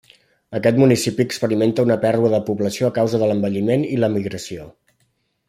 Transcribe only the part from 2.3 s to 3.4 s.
de població a causa de